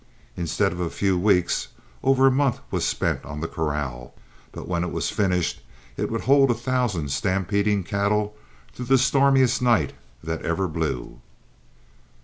[0.35, 1.67] Instead of a few weeks,
[2.01, 4.15] over a month was spent on the corral,
[4.51, 5.61] but when it was finished
[5.95, 8.35] it would hold a thousand stampeding cattle
[8.73, 9.93] through the stormiest night
[10.23, 11.21] that ever blew.